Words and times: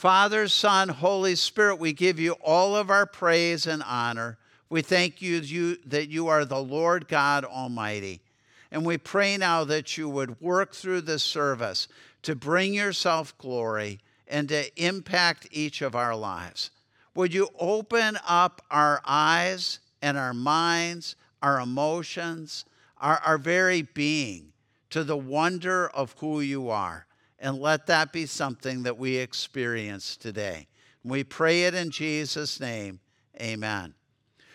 Father, 0.00 0.48
Son, 0.48 0.88
Holy 0.88 1.34
Spirit, 1.34 1.74
we 1.76 1.92
give 1.92 2.18
you 2.18 2.32
all 2.42 2.74
of 2.74 2.88
our 2.88 3.04
praise 3.04 3.66
and 3.66 3.82
honor. 3.82 4.38
We 4.70 4.80
thank 4.80 5.20
you, 5.20 5.76
that 5.84 6.08
you 6.08 6.26
are 6.28 6.46
the 6.46 6.62
Lord 6.62 7.06
God 7.06 7.44
Almighty. 7.44 8.22
And 8.70 8.86
we 8.86 8.96
pray 8.96 9.36
now 9.36 9.62
that 9.64 9.98
you 9.98 10.08
would 10.08 10.40
work 10.40 10.72
through 10.72 11.02
this 11.02 11.22
service 11.22 11.86
to 12.22 12.34
bring 12.34 12.72
yourself 12.72 13.36
glory 13.36 14.00
and 14.26 14.48
to 14.48 14.82
impact 14.82 15.48
each 15.50 15.82
of 15.82 15.94
our 15.94 16.16
lives. 16.16 16.70
Would 17.14 17.34
you 17.34 17.50
open 17.58 18.16
up 18.26 18.62
our 18.70 19.02
eyes 19.04 19.80
and 20.00 20.16
our 20.16 20.32
minds, 20.32 21.14
our 21.42 21.60
emotions, 21.60 22.64
our, 22.96 23.18
our 23.18 23.36
very 23.36 23.82
being 23.82 24.54
to 24.88 25.04
the 25.04 25.18
wonder 25.18 25.90
of 25.90 26.14
who 26.20 26.40
you 26.40 26.70
are? 26.70 27.04
And 27.40 27.58
let 27.58 27.86
that 27.86 28.12
be 28.12 28.26
something 28.26 28.82
that 28.82 28.98
we 28.98 29.16
experience 29.16 30.16
today. 30.16 30.68
We 31.02 31.24
pray 31.24 31.64
it 31.64 31.74
in 31.74 31.90
Jesus' 31.90 32.60
name. 32.60 33.00
Amen. 33.40 33.94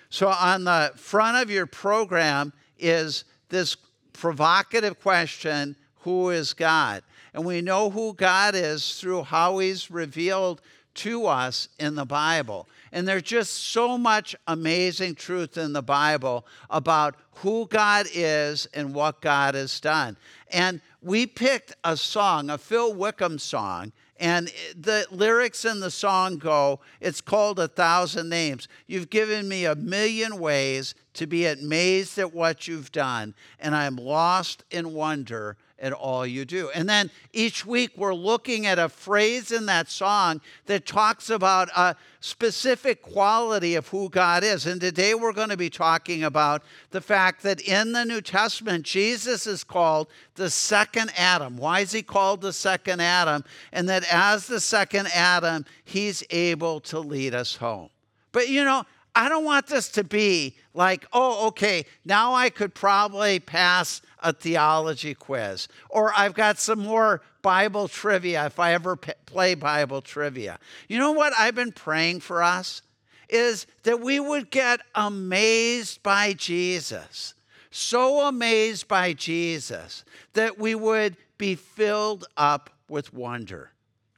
So, 0.10 0.28
on 0.28 0.64
the 0.66 0.92
front 0.96 1.38
of 1.38 1.50
your 1.50 1.66
program 1.66 2.54
is 2.78 3.26
this 3.50 3.76
provocative 4.14 5.00
question 5.00 5.76
Who 6.02 6.30
is 6.30 6.54
God? 6.54 7.04
And 7.34 7.46
we 7.46 7.62
know 7.62 7.90
who 7.90 8.14
God 8.14 8.56
is 8.56 9.00
through 9.00 9.24
how 9.24 9.58
He's 9.58 9.90
revealed 9.90 10.62
to 10.96 11.28
us 11.28 11.70
in 11.80 11.96
the 11.96 12.06
Bible. 12.06 12.68
And 12.92 13.08
there's 13.08 13.24
just 13.24 13.54
so 13.54 13.98
much 13.98 14.36
amazing 14.48 15.16
truth 15.16 15.58
in 15.58 15.74
the 15.74 15.82
Bible 15.82 16.46
about 16.70 17.16
who 17.36 17.68
God 17.68 18.08
is 18.14 18.68
and 18.74 18.94
what 18.94 19.22
God 19.22 19.56
has 19.56 19.80
done. 19.80 20.18
And 20.52 20.82
we 21.02 21.26
picked 21.26 21.76
a 21.84 21.98
song, 21.98 22.50
a 22.50 22.58
Phil 22.58 22.94
Wickham 22.94 23.38
song, 23.38 23.92
and 24.18 24.52
the 24.80 25.06
lyrics 25.12 25.66
in 25.66 25.82
the 25.82 25.92
song 25.92 26.38
go, 26.38 26.80
it's 27.02 27.20
called 27.20 27.60
A 27.60 27.68
Thousand 27.68 28.30
Names. 28.30 28.70
You've 28.88 29.10
given 29.10 29.50
me 29.50 29.66
a 29.66 29.76
million 29.76 30.40
ways 30.40 30.96
to 31.16 31.28
be 31.28 31.46
amazed 31.46 32.18
at 32.18 32.34
what 32.34 32.68
you've 32.68 32.94
done, 32.94 33.36
and 33.60 33.76
I'm 33.76 33.98
lost 33.98 34.64
in 34.72 34.94
wonder 34.94 35.58
at 35.80 35.92
all 35.92 36.26
you 36.26 36.46
do. 36.46 36.70
And 36.70 36.88
then 36.88 37.12
each 37.34 37.66
week 37.66 37.92
we're 37.98 38.14
looking 38.14 38.66
at 38.66 38.80
a 38.80 38.88
phrase 38.88 39.52
in 39.52 39.66
that 39.66 39.90
song 39.90 40.42
that 40.68 40.86
talks 40.86 41.30
about 41.30 41.70
a 41.76 41.96
specific 42.22 43.02
quality 43.02 43.76
of 43.76 43.88
who 43.90 44.10
God 44.10 44.44
is. 44.44 44.66
And 44.66 44.80
today 44.80 45.14
we're 45.14 45.34
going 45.34 45.50
to 45.50 45.58
be 45.58 45.70
talking 45.70 46.24
about 46.24 46.64
the 46.92 47.02
fact 47.02 47.44
that 47.44 47.62
in 47.62 47.92
the 47.92 48.06
New 48.06 48.22
Testament, 48.22 48.86
Jesus 48.86 49.46
is 49.46 49.64
called 49.64 50.08
the 50.36 50.50
second 50.50 51.12
Adam. 51.18 51.58
Why 51.58 51.82
is 51.82 51.92
he 51.92 52.02
called 52.02 52.42
the 52.42 52.54
second 52.54 53.02
Adam? 53.02 53.44
And 53.72 53.90
that 53.90 54.06
as 54.12 54.48
the 54.48 54.60
second 54.60 55.08
Adam, 55.14 55.66
he's 55.84 56.24
able 56.30 56.80
to 56.82 57.00
lead 57.00 57.36
us 57.36 57.56
home. 57.56 57.90
But 58.32 58.50
you 58.50 58.64
know, 58.64 58.86
I 59.16 59.30
don't 59.30 59.46
want 59.46 59.68
this 59.68 59.88
to 59.90 60.04
be 60.04 60.56
like, 60.74 61.06
oh, 61.14 61.48
okay, 61.48 61.86
now 62.04 62.34
I 62.34 62.50
could 62.50 62.76
probably 62.76 63.40
pass 63.40 64.02
a 64.20 64.34
theology 64.34 65.14
quiz, 65.14 65.70
or 65.90 66.12
I've 66.16 66.34
got 66.34 66.60
some 66.60 66.80
more 66.80 67.22
Bible 67.42 67.88
trivia 67.88 68.46
if 68.46 68.60
I 68.60 68.74
ever 68.74 68.98
p- 68.98 69.14
play 69.26 69.56
Bible 69.56 70.02
trivia. 70.02 70.60
You 70.90 71.00
know 71.00 71.14
what 71.14 71.32
I've 71.38 71.56
been 71.56 71.72
praying 71.72 72.20
for 72.20 72.44
us? 72.44 72.82
Is 73.30 73.68
that 73.84 74.02
we 74.02 74.20
would 74.20 74.52
get 74.52 74.82
amazed 74.94 76.04
by 76.04 76.34
Jesus. 76.34 77.34
So 77.72 78.28
amazed 78.28 78.88
by 78.88 79.14
Jesus 79.14 80.04
that 80.34 80.60
we 80.60 80.76
would 80.76 81.18
be 81.38 81.56
filled 81.56 82.26
up 82.36 82.70
with 82.90 83.14
wonder. 83.14 83.72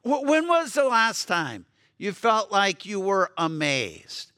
When 0.03 0.47
was 0.47 0.73
the 0.73 0.85
last 0.85 1.27
time 1.27 1.65
you 1.97 2.11
felt 2.13 2.51
like 2.51 2.85
you 2.85 2.99
were 2.99 3.31
amazed? 3.37 4.31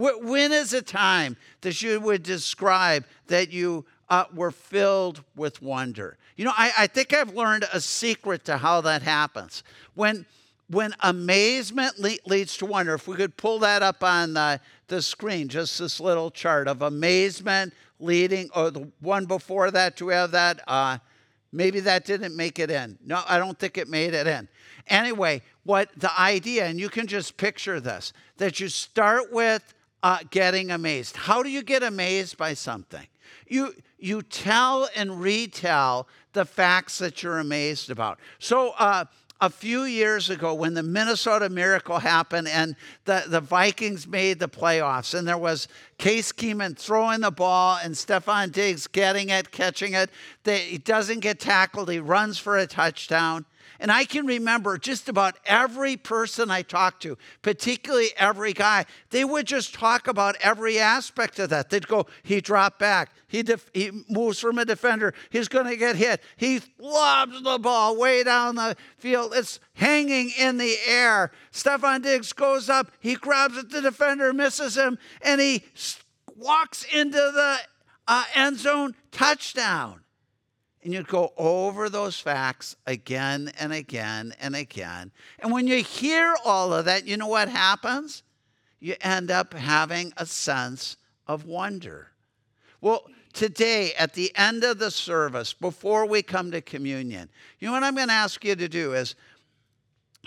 When 0.00 0.52
is 0.52 0.72
a 0.72 0.82
time 0.82 1.36
that 1.60 1.82
you 1.82 2.00
would 2.00 2.22
describe 2.22 3.04
that 3.26 3.52
you 3.52 3.84
uh, 4.10 4.24
were 4.34 4.50
filled 4.50 5.22
with 5.36 5.62
wonder. 5.62 6.18
You 6.36 6.44
know, 6.44 6.52
I, 6.56 6.72
I 6.78 6.86
think 6.88 7.14
I've 7.14 7.34
learned 7.34 7.66
a 7.72 7.80
secret 7.80 8.44
to 8.46 8.58
how 8.58 8.80
that 8.82 9.02
happens. 9.02 9.62
When 9.94 10.26
when 10.68 10.94
amazement 11.00 11.98
le- 11.98 12.18
leads 12.26 12.56
to 12.58 12.66
wonder, 12.66 12.94
if 12.94 13.08
we 13.08 13.16
could 13.16 13.36
pull 13.36 13.58
that 13.58 13.82
up 13.82 14.04
on 14.04 14.34
the, 14.34 14.60
the 14.86 15.02
screen, 15.02 15.48
just 15.48 15.80
this 15.80 15.98
little 15.98 16.30
chart 16.30 16.68
of 16.68 16.82
amazement 16.82 17.74
leading, 17.98 18.48
or 18.54 18.70
the 18.70 18.88
one 19.00 19.24
before 19.24 19.72
that, 19.72 19.96
do 19.96 20.06
we 20.06 20.12
have 20.12 20.30
that? 20.30 20.60
Uh, 20.68 20.98
maybe 21.50 21.80
that 21.80 22.04
didn't 22.04 22.36
make 22.36 22.60
it 22.60 22.70
in. 22.70 22.96
No, 23.04 23.20
I 23.26 23.38
don't 23.38 23.58
think 23.58 23.78
it 23.78 23.88
made 23.88 24.14
it 24.14 24.28
in. 24.28 24.46
Anyway, 24.86 25.42
what 25.64 25.90
the 25.96 26.20
idea, 26.20 26.66
and 26.66 26.78
you 26.78 26.88
can 26.88 27.08
just 27.08 27.36
picture 27.36 27.80
this, 27.80 28.12
that 28.36 28.60
you 28.60 28.68
start 28.68 29.32
with 29.32 29.74
uh, 30.02 30.18
getting 30.30 30.70
amazed. 30.70 31.16
How 31.16 31.42
do 31.42 31.50
you 31.50 31.62
get 31.62 31.82
amazed 31.82 32.36
by 32.36 32.54
something? 32.54 33.06
You, 33.46 33.74
you 33.98 34.22
tell 34.22 34.88
and 34.94 35.20
retell 35.20 36.08
the 36.32 36.44
facts 36.44 36.98
that 36.98 37.22
you're 37.22 37.38
amazed 37.38 37.90
about. 37.90 38.18
So, 38.38 38.70
uh, 38.78 39.04
a 39.40 39.48
few 39.48 39.84
years 39.84 40.28
ago 40.28 40.52
when 40.52 40.74
the 40.74 40.82
Minnesota 40.82 41.48
Miracle 41.48 41.98
happened 41.98 42.46
and 42.48 42.76
the, 43.06 43.24
the 43.26 43.40
Vikings 43.40 44.06
made 44.06 44.38
the 44.38 44.48
playoffs, 44.48 45.18
and 45.18 45.26
there 45.26 45.38
was 45.38 45.66
Case 45.98 46.30
Keenum 46.30 46.76
throwing 46.76 47.20
the 47.20 47.30
ball 47.30 47.78
and 47.82 47.94
Stefon 47.94 48.52
Diggs 48.52 48.86
getting 48.86 49.30
it, 49.30 49.50
catching 49.50 49.94
it. 49.94 50.10
They, 50.44 50.58
he 50.58 50.78
doesn't 50.78 51.20
get 51.20 51.40
tackled, 51.40 51.90
he 51.90 51.98
runs 51.98 52.38
for 52.38 52.58
a 52.58 52.66
touchdown. 52.66 53.46
And 53.80 53.90
I 53.90 54.04
can 54.04 54.26
remember 54.26 54.76
just 54.76 55.08
about 55.08 55.38
every 55.46 55.96
person 55.96 56.50
I 56.50 56.60
talked 56.60 57.02
to, 57.04 57.16
particularly 57.40 58.08
every 58.18 58.52
guy, 58.52 58.84
they 59.08 59.24
would 59.24 59.46
just 59.46 59.74
talk 59.74 60.06
about 60.06 60.36
every 60.42 60.78
aspect 60.78 61.38
of 61.38 61.48
that. 61.48 61.70
They'd 61.70 61.88
go, 61.88 62.06
he 62.22 62.42
dropped 62.42 62.78
back. 62.78 63.10
He, 63.26 63.42
def- 63.42 63.70
he 63.72 63.90
moves 64.06 64.38
from 64.38 64.58
a 64.58 64.66
defender. 64.66 65.14
He's 65.30 65.48
going 65.48 65.64
to 65.64 65.76
get 65.76 65.96
hit. 65.96 66.22
He 66.36 66.60
lobs 66.78 67.42
the 67.42 67.58
ball 67.58 67.96
way 67.96 68.22
down 68.22 68.56
the 68.56 68.76
field. 68.98 69.32
It's 69.34 69.58
hanging 69.72 70.30
in 70.38 70.58
the 70.58 70.76
air. 70.86 71.32
Stefon 71.50 72.02
Diggs 72.02 72.34
goes 72.34 72.68
up. 72.68 72.92
He 73.00 73.14
grabs 73.14 73.56
it. 73.56 73.70
The 73.70 73.80
defender 73.80 74.34
misses 74.34 74.76
him. 74.76 74.98
And 75.22 75.40
he 75.40 75.64
walks 76.36 76.84
into 76.92 77.16
the 77.16 77.56
uh, 78.06 78.24
end 78.34 78.58
zone 78.58 78.94
touchdown. 79.10 80.00
And 80.82 80.94
you'd 80.94 81.08
go 81.08 81.32
over 81.36 81.90
those 81.90 82.18
facts 82.18 82.74
again 82.86 83.52
and 83.58 83.72
again 83.72 84.34
and 84.40 84.56
again. 84.56 85.12
And 85.38 85.52
when 85.52 85.66
you 85.66 85.82
hear 85.82 86.34
all 86.44 86.72
of 86.72 86.86
that, 86.86 87.06
you 87.06 87.18
know 87.18 87.28
what 87.28 87.48
happens? 87.48 88.22
You 88.78 88.94
end 89.02 89.30
up 89.30 89.52
having 89.52 90.12
a 90.16 90.24
sense 90.24 90.96
of 91.26 91.44
wonder. 91.44 92.08
Well, 92.80 93.04
today, 93.34 93.92
at 93.98 94.14
the 94.14 94.32
end 94.34 94.64
of 94.64 94.78
the 94.78 94.90
service, 94.90 95.52
before 95.52 96.06
we 96.06 96.22
come 96.22 96.50
to 96.52 96.62
communion, 96.62 97.28
you 97.58 97.66
know 97.66 97.72
what 97.72 97.82
I'm 97.82 97.94
going 97.94 98.08
to 98.08 98.14
ask 98.14 98.42
you 98.42 98.56
to 98.56 98.68
do 98.68 98.94
is 98.94 99.14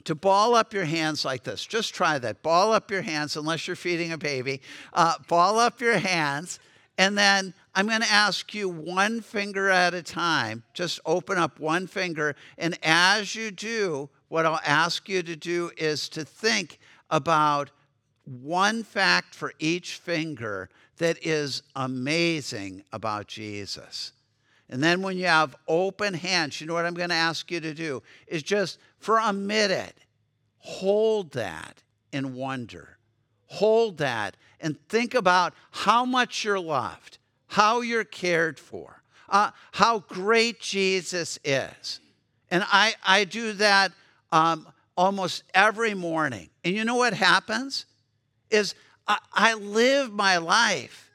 to 0.04 0.16
ball 0.16 0.54
up 0.54 0.74
your 0.74 0.86
hands 0.86 1.26
like 1.26 1.44
this. 1.44 1.66
Just 1.66 1.96
try 1.96 2.20
that. 2.20 2.44
Ball 2.44 2.74
up 2.74 2.92
your 2.92 3.02
hands, 3.02 3.36
unless 3.38 3.68
you're 3.68 3.76
feeding 3.76 4.12
a 4.12 4.18
baby. 4.18 4.62
Uh, 4.94 5.16
ball 5.28 5.60
up 5.60 5.82
your 5.82 5.98
hands, 5.98 6.60
and 6.98 7.18
then 7.18 7.54
I'm 7.76 7.88
going 7.88 8.02
to 8.02 8.12
ask 8.12 8.54
you 8.54 8.70
one 8.70 9.22
finger 9.22 9.70
at 9.70 9.94
a 9.94 10.04
time. 10.04 10.64
Just 10.74 11.00
open 11.06 11.38
up 11.38 11.60
one 11.60 11.88
finger. 11.88 12.36
And 12.58 12.78
as 12.84 13.36
you 13.36 13.50
do, 13.50 14.10
what 14.28 14.46
I'll 14.46 14.62
ask 14.64 15.10
you 15.10 15.24
to 15.24 15.36
do 15.36 15.72
is 15.78 16.08
to 16.10 16.24
think 16.24 16.80
about 17.10 17.72
one 18.26 18.84
fact 18.84 19.34
for 19.34 19.54
each 19.60 19.96
finger 19.96 20.70
that 20.98 21.18
is 21.26 21.64
amazing 21.76 22.84
about 22.92 23.28
Jesus. 23.28 24.12
And 24.70 24.82
then 24.82 25.02
when 25.02 25.18
you 25.18 25.26
have 25.26 25.56
open 25.68 26.14
hands, 26.14 26.62
you 26.62 26.68
know 26.68 26.74
what 26.74 26.86
I'm 26.86 26.94
going 26.94 27.10
to 27.10 27.16
ask 27.16 27.50
you 27.52 27.60
to 27.60 27.74
do 27.74 28.04
is 28.28 28.44
just 28.44 28.78
for 29.00 29.18
a 29.18 29.34
minute, 29.34 29.98
hold 30.60 31.32
that 31.32 31.82
in 32.12 32.36
wonder. 32.36 32.98
Hold 33.48 33.98
that 33.98 34.38
and 34.60 34.80
think 34.88 35.14
about 35.14 35.54
how 35.72 36.06
much 36.06 36.44
you're 36.44 36.60
loved 36.60 37.18
how 37.54 37.82
you're 37.82 38.04
cared 38.04 38.60
for, 38.60 39.04
uh, 39.30 39.52
how 39.74 40.00
great 40.00 40.60
Jesus 40.60 41.38
is. 41.44 42.00
And 42.50 42.64
I, 42.66 42.96
I 43.06 43.26
do 43.26 43.54
that 43.54 43.92
um, 44.32 44.68
almost 44.98 45.44
every 45.54 45.94
morning. 45.94 46.50
And 46.64 46.76
you 46.76 46.84
know 46.84 46.96
what 46.96 47.14
happens? 47.14 47.86
Is 48.50 48.74
I, 49.08 49.20
I 49.32 49.54
live 49.54 50.12
my 50.12 50.38
life 50.38 51.12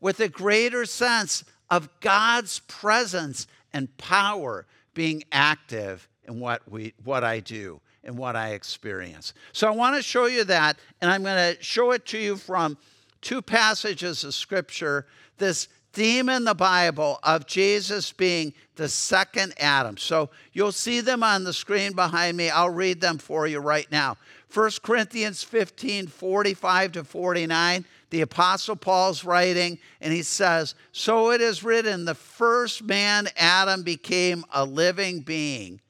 with 0.00 0.20
a 0.20 0.28
greater 0.28 0.86
sense 0.86 1.42
of 1.68 1.88
God's 1.98 2.60
presence 2.60 3.48
and 3.72 3.94
power 3.98 4.66
being 4.94 5.24
active 5.32 6.08
in 6.22 6.38
what, 6.38 6.70
we, 6.70 6.94
what 7.02 7.24
I 7.24 7.40
do 7.40 7.80
and 8.04 8.16
what 8.16 8.36
I 8.36 8.50
experience. 8.50 9.34
So 9.52 9.66
I 9.66 9.72
want 9.72 9.96
to 9.96 10.02
show 10.02 10.26
you 10.26 10.44
that, 10.44 10.78
and 11.00 11.10
I'm 11.10 11.24
going 11.24 11.56
to 11.56 11.60
show 11.60 11.90
it 11.90 12.06
to 12.06 12.18
you 12.18 12.36
from 12.36 12.78
two 13.22 13.42
passages 13.42 14.22
of 14.22 14.34
Scripture. 14.34 15.04
This 15.36 15.66
theme 15.92 16.28
in 16.28 16.44
the 16.44 16.54
Bible 16.54 17.18
of 17.22 17.46
Jesus 17.46 18.12
being 18.12 18.52
the 18.76 18.88
second 18.88 19.54
Adam. 19.58 19.96
So 19.96 20.30
you'll 20.52 20.72
see 20.72 21.00
them 21.00 21.22
on 21.22 21.44
the 21.44 21.52
screen 21.52 21.92
behind 21.92 22.36
me. 22.36 22.50
I'll 22.50 22.70
read 22.70 23.00
them 23.00 23.18
for 23.18 23.46
you 23.46 23.58
right 23.58 23.90
now. 23.90 24.16
1 24.52 24.70
Corinthians 24.82 25.42
15 25.42 26.06
45 26.08 26.92
to 26.92 27.04
49. 27.04 27.84
The 28.10 28.22
Apostle 28.22 28.74
Paul's 28.74 29.24
writing, 29.24 29.78
and 30.00 30.12
he 30.12 30.22
says, 30.22 30.74
So 30.90 31.30
it 31.30 31.40
is 31.40 31.62
written, 31.62 32.04
the 32.04 32.14
first 32.16 32.82
man, 32.82 33.28
Adam, 33.36 33.84
became 33.84 34.44
a 34.52 34.64
living 34.64 35.20
being, 35.20 35.80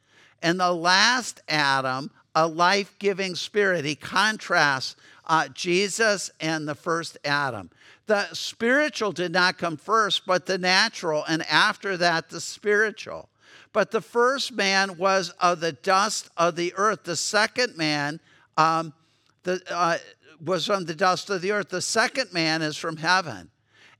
and 0.43 0.61
the 0.61 0.73
last 0.73 1.41
Adam, 1.49 2.11
a 2.35 2.47
life 2.47 2.95
giving 2.99 3.35
spirit. 3.35 3.87
He 3.87 3.95
contrasts 3.95 4.97
uh, 5.27 5.49
Jesus 5.49 6.31
and 6.41 6.69
the 6.69 6.75
first 6.75 7.17
Adam. 7.25 7.71
The 8.07 8.33
spiritual 8.35 9.13
did 9.13 9.33
not 9.33 9.59
come 9.59 9.77
first, 9.77 10.27
but 10.27 10.47
the 10.47 10.59
natural, 10.59 11.25
and 11.25 11.43
after 11.47 11.97
that, 11.97 12.29
the 12.29 12.41
spiritual. 12.41 13.29
But 13.73 13.91
the 13.91 14.01
first 14.01 14.53
man 14.53 14.99
was 14.99 15.31
of 15.41 15.61
the 15.61 15.73
dust 15.73 16.29
of 16.37 16.57
the 16.57 16.75
earth. 16.77 17.05
The 17.05 17.17
second 17.17 17.77
man 17.77 18.21
um, 18.57 18.93
the, 19.45 19.63
uh, 19.71 19.99
was 20.45 20.67
from 20.67 20.85
the 20.85 20.95
dust 20.95 21.31
of 21.31 21.43
the 21.43 21.53
earth. 21.53 21.69
The 21.69 21.81
second 21.81 22.33
man 22.33 22.63
is 22.63 22.77
from 22.77 22.97
heaven. 22.97 23.51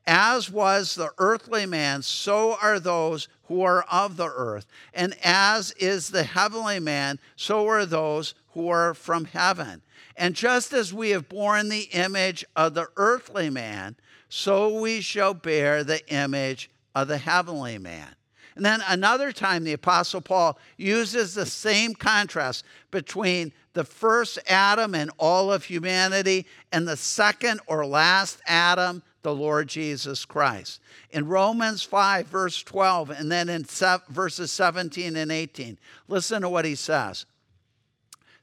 As 0.07 0.51
was 0.51 0.95
the 0.95 1.13
earthly 1.19 1.67
man, 1.67 2.03
so 2.03 2.57
are 2.61 2.81
those 2.81 3.29
who 3.45 3.63
are 3.63 3.83
of 3.91 4.17
the 4.17 4.27
earth. 4.27 4.67
And 4.95 5.15
as 5.23 5.73
is 5.73 6.09
the 6.09 6.25
heavenly 6.25 6.81
man, 6.81 7.19
so 7.37 7.69
are 7.69 7.87
those 7.87 8.35
who 8.53 8.69
are 8.69 8.95
from 8.95 9.27
heaven. 9.27 9.83
And 10.17 10.35
just 10.35 10.73
as 10.73 10.93
we 10.93 11.11
have 11.11 11.29
borne 11.29 11.69
the 11.69 11.89
image 11.93 12.45
of 12.57 12.75
the 12.75 12.89
earthly 12.97 13.51
man, 13.51 13.97
so 14.29 14.81
we 14.81 15.01
shall 15.01 15.35
bear 15.35 15.83
the 15.83 16.07
image 16.13 16.71
of 16.95 17.09
the 17.09 17.19
heavenly 17.19 17.79
man. 17.79 18.15
And 18.57 18.65
then 18.65 18.83
another 18.89 19.33
time, 19.33 19.65
the 19.65 19.73
Apostle 19.73 20.21
Paul 20.21 20.59
uses 20.77 21.35
the 21.35 21.47
same 21.47 21.95
contrast 21.95 22.65
between 22.91 23.53
the 23.73 23.85
first 23.85 24.39
Adam 24.49 24.95
and 24.95 25.11
all 25.19 25.53
of 25.53 25.65
humanity 25.65 26.47
and 26.73 26.87
the 26.87 26.97
second 26.97 27.61
or 27.67 27.87
last 27.87 28.41
Adam, 28.47 29.03
the 29.23 29.35
Lord 29.35 29.69
Jesus 29.69 30.25
Christ. 30.25 30.81
In 31.11 31.27
Romans 31.27 31.83
5, 31.83 32.27
verse 32.27 32.63
12, 32.63 33.11
and 33.11 33.31
then 33.31 33.49
in 33.49 33.65
verses 34.09 34.51
17 34.51 35.17
and 35.17 35.31
18, 35.31 35.79
listen 36.09 36.43
to 36.43 36.49
what 36.49 36.65
he 36.65 36.75
says. 36.75 37.27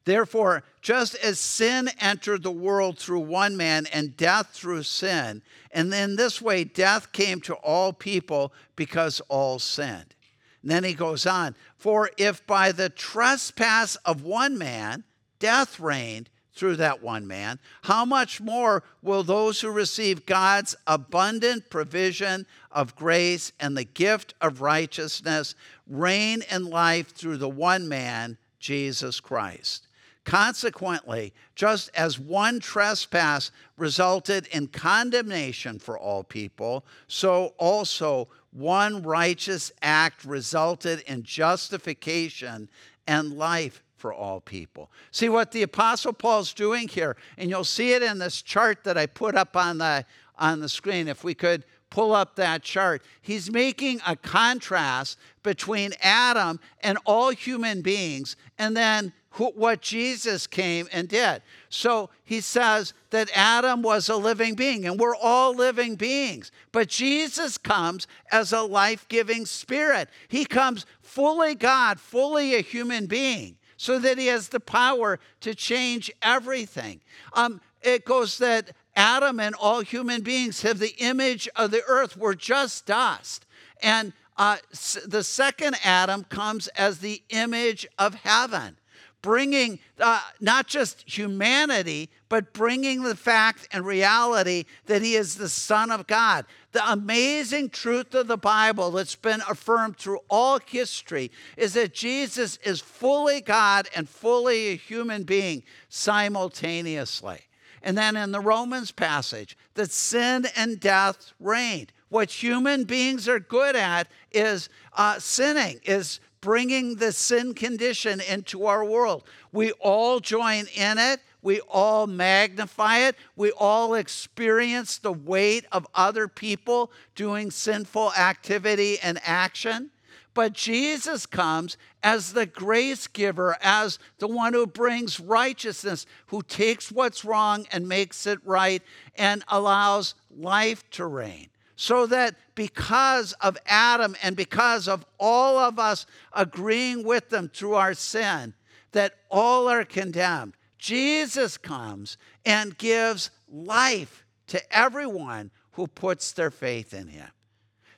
Therefore, 0.08 0.64
just 0.82 1.16
as 1.16 1.38
sin 1.38 1.90
entered 2.00 2.42
the 2.42 2.50
world 2.50 2.98
through 2.98 3.20
one 3.20 3.58
man 3.58 3.88
and 3.88 4.16
death 4.16 4.52
through 4.54 4.84
sin, 4.84 5.42
and 5.70 5.94
in 5.94 6.16
this 6.16 6.42
way 6.42 6.64
death 6.64 7.12
came 7.12 7.42
to 7.42 7.56
all 7.56 7.92
people 7.92 8.54
because 8.78 9.20
all 9.28 9.60
sinned. 9.60 10.16
And 10.62 10.72
then 10.72 10.86
he 10.86 10.94
goes 10.94 11.26
on, 11.26 11.56
for 11.76 12.10
if 12.16 12.48
by 12.48 12.72
the 12.72 12.88
trespass 12.88 13.98
of 14.06 14.24
one 14.24 14.58
man 14.58 15.04
death 15.40 15.78
reigned 15.78 16.30
through 16.54 16.78
that 16.78 17.04
one 17.04 17.28
man, 17.28 17.60
how 17.82 18.06
much 18.06 18.40
more 18.40 18.84
will 19.02 19.24
those 19.24 19.60
who 19.60 19.70
receive 19.70 20.26
God's 20.26 20.74
abundant 20.88 21.70
provision 21.70 22.46
of 22.72 22.96
grace 22.96 23.52
and 23.60 23.76
the 23.76 23.84
gift 23.84 24.36
of 24.40 24.62
righteousness 24.62 25.54
reign 25.86 26.44
in 26.50 26.70
life 26.70 27.14
through 27.14 27.38
the 27.38 27.50
one 27.50 27.90
man, 27.90 28.38
Jesus 28.58 29.20
Christ? 29.20 29.87
Consequently, 30.28 31.34
just 31.56 31.90
as 31.96 32.20
one 32.20 32.60
trespass 32.60 33.50
resulted 33.78 34.46
in 34.48 34.68
condemnation 34.68 35.80
for 35.80 35.98
all 35.98 36.22
people, 36.22 36.86
so 37.08 37.54
also 37.58 38.28
one 38.52 39.02
righteous 39.04 39.72
act 39.82 40.26
resulted 40.26 41.00
in 41.08 41.24
justification 41.24 42.68
and 43.08 43.38
life 43.38 43.82
for 43.96 44.14
all 44.14 44.42
people. 44.42 44.92
See 45.12 45.30
what 45.30 45.54
the 45.54 45.64
apostle 45.64 46.12
Paul's 46.12 46.54
doing 46.54 46.90
here, 46.90 47.16
and 47.38 47.50
you'll 47.50 47.64
see 47.64 47.94
it 47.94 48.04
in 48.04 48.20
this 48.20 48.42
chart 48.42 48.84
that 48.84 48.98
I 48.98 49.06
put 49.06 49.34
up 49.34 49.56
on 49.56 49.78
the 49.78 50.06
on 50.38 50.60
the 50.60 50.68
screen 50.68 51.08
if 51.08 51.24
we 51.24 51.36
could 51.36 51.64
pull 51.90 52.14
up 52.14 52.36
that 52.36 52.64
chart. 52.64 53.02
He's 53.22 53.50
making 53.50 54.02
a 54.06 54.18
contrast 54.18 55.18
between 55.42 55.94
Adam 56.02 56.60
and 56.82 56.98
all 57.06 57.30
human 57.30 57.82
beings 57.82 58.36
and 58.60 58.76
then 58.76 59.14
what 59.32 59.82
Jesus 59.82 60.48
came 60.48 60.88
and 60.92 61.08
did. 61.08 61.42
So 61.70 62.10
he 62.24 62.42
says 62.42 62.94
that 63.12 63.30
Adam 63.36 63.82
was 63.82 64.10
a 64.10 64.16
living 64.16 64.56
being, 64.56 64.86
and 64.86 65.00
we're 65.00 65.16
all 65.16 65.54
living 65.54 65.96
beings. 65.96 66.52
But 66.72 66.88
Jesus 66.88 67.58
comes 67.58 68.08
as 68.32 68.52
a 68.52 68.62
life 68.62 69.08
giving 69.08 69.46
spirit. 69.46 70.10
He 70.28 70.46
comes 70.46 70.86
fully 71.02 71.56
God, 71.56 72.00
fully 72.00 72.56
a 72.56 72.62
human 72.62 73.06
being, 73.06 73.58
so 73.78 74.00
that 74.00 74.18
he 74.18 74.28
has 74.28 74.50
the 74.50 74.60
power 74.60 75.20
to 75.42 75.54
change 75.54 76.12
everything. 76.22 77.02
Um, 77.34 77.62
it 77.82 78.06
goes 78.06 78.40
that 78.40 78.72
Adam 78.96 79.40
and 79.40 79.54
all 79.54 79.82
human 79.82 80.22
beings 80.22 80.64
have 80.64 80.80
the 80.80 80.96
image 80.98 81.48
of 81.56 81.70
the 81.70 81.84
earth. 81.88 82.18
We're 82.18 82.34
just 82.34 82.88
dust. 82.88 83.46
And 83.84 84.14
uh, 84.38 84.58
the 85.06 85.24
second 85.24 85.76
Adam 85.84 86.24
comes 86.24 86.68
as 86.70 87.00
the 87.00 87.22
image 87.30 87.88
of 88.00 88.16
heaven 88.16 88.77
bringing 89.22 89.80
uh, 90.00 90.22
not 90.40 90.68
just 90.68 91.04
humanity, 91.10 92.10
but 92.30 92.54
bringing 92.54 93.04
the 93.04 93.16
fact 93.16 93.68
and 93.72 93.86
reality 93.86 94.66
that 94.86 95.02
he 95.02 95.16
is 95.16 95.36
the 95.36 95.50
Son 95.50 95.92
of 95.92 96.08
God. 96.08 96.46
The 96.72 96.92
amazing 96.92 97.70
truth 97.70 98.14
of 98.14 98.28
the 98.28 98.38
Bible 98.38 98.92
that's 98.92 99.16
been 99.16 99.42
affirmed 99.50 99.98
through 99.98 100.20
all 100.30 100.60
history 100.66 101.32
is 101.56 101.74
that 101.74 101.94
Jesus 101.94 102.58
is 102.64 102.80
fully 102.80 103.42
God 103.42 103.88
and 103.96 104.08
fully 104.08 104.70
a 104.70 104.76
human 104.76 105.24
being 105.24 105.64
simultaneously. 105.90 107.42
And 107.82 107.98
then 107.98 108.18
in 108.18 108.32
the 108.32 108.40
Romans 108.40 108.92
passage, 108.92 109.58
that 109.76 109.92
sin 109.92 110.48
and 110.56 110.80
death 110.80 111.34
reigned. 111.40 111.94
What 112.10 112.32
human 112.32 112.86
beings 112.86 113.28
are 113.28 113.40
good 113.40 113.76
at 113.76 114.08
is 114.32 114.70
uh, 114.94 115.20
sinning, 115.20 115.80
is 115.84 116.20
bringing 116.42 116.96
the 116.96 117.12
sin 117.12 117.54
condition 117.54 118.22
into 118.22 118.66
our 118.66 118.84
world. 118.84 119.24
We 119.52 119.72
all 119.74 120.20
join 120.20 120.66
in 120.76 120.98
it. 120.98 121.20
We 121.42 121.62
all 121.62 122.08
magnify 122.08 123.00
it. 123.00 123.16
We 123.36 123.52
all 123.52 123.94
experience 123.94 124.98
the 124.98 125.14
weight 125.14 125.66
of 125.72 125.88
other 125.96 126.28
people 126.28 126.92
doing 127.16 127.52
sinful 127.52 128.14
activity 128.14 129.00
and 129.00 129.20
action. 129.24 129.92
But 130.34 130.54
Jesus 130.54 131.26
comes 131.26 131.78
as 132.04 132.34
the 132.34 132.46
grace 132.46 133.08
giver, 133.08 133.58
as 133.62 133.98
the 134.20 134.28
one 134.28 134.54
who 134.54 134.68
brings 134.68 135.20
righteousness, 135.20 136.06
who 136.28 136.44
takes 136.44 136.92
what's 136.92 137.26
wrong 137.26 137.66
and 137.72 137.88
makes 137.88 138.28
it 138.28 138.40
right 138.46 138.84
and 139.16 139.44
allows 139.48 140.14
life 140.30 140.88
to 140.92 141.06
reign 141.08 141.50
so 141.78 142.08
that 142.08 142.36
because 142.56 143.34
of 143.34 143.56
Adam 143.68 144.16
and 144.24 144.36
because 144.36 144.88
of 144.88 145.06
all 145.20 145.60
of 145.60 145.78
us 145.78 146.08
agreeing 146.34 147.04
with 147.04 147.30
them 147.30 147.50
through 147.54 147.76
our 147.76 147.94
sin, 147.94 148.56
that 148.94 149.14
all 149.30 149.70
are 149.70 149.86
condemned. 149.86 150.58
Jesus 150.80 151.56
comes 151.56 152.18
and 152.44 152.78
gives 152.80 153.30
life 153.48 154.26
to 154.48 154.76
everyone 154.76 155.52
who 155.74 155.86
puts 155.86 156.32
their 156.32 156.50
faith 156.50 156.96
in 156.96 157.10
him. 157.10 157.30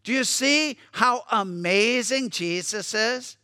Do 0.03 0.11
you 0.11 0.25
see 0.25 0.77
how 0.91 1.23
amazing 1.31 2.31
Jesus 2.31 2.93
is? 2.93 3.37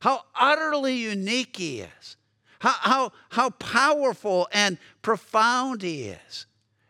How 0.00 0.22
utterly 0.34 0.96
unique 0.96 1.56
he 1.56 1.80
is? 1.80 2.16
How, 2.60 2.74
how, 2.80 3.12
how 3.28 3.50
powerful 3.50 4.48
and 4.50 4.78
profound 5.02 5.82
he 5.82 6.04
is? 6.04 6.46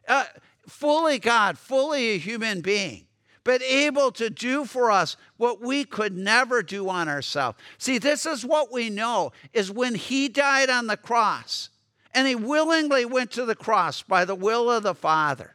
Uh, 0.06 0.25
fully 0.69 1.19
God, 1.19 1.59
fully 1.59 2.11
a 2.11 2.19
human 2.19 2.61
being, 2.61 3.07
but 3.45 3.63
able 3.63 4.11
to 4.13 4.31
do 4.31 4.65
for 4.65 4.91
us 4.91 5.17
what 5.37 5.61
we 5.61 5.85
could 5.85 6.17
never 6.17 6.63
do 6.63 6.89
on 6.89 7.09
ourselves. 7.09 7.59
See, 7.79 7.99
this 7.99 8.27
is 8.27 8.45
what 8.45 8.73
we 8.73 8.91
know 8.91 9.33
is 9.53 9.71
when 9.71 9.95
he 9.95 10.29
died 10.29 10.71
on 10.71 10.87
the 10.87 10.97
cross, 10.97 11.71
and 12.15 12.27
he 12.27 12.35
willingly 12.35 13.05
went 13.05 13.31
to 13.33 13.45
the 13.45 13.55
cross 13.55 14.03
by 14.03 14.25
the 14.25 14.35
will 14.35 14.71
of 14.71 14.83
the 14.83 14.95
Father. 14.95 15.55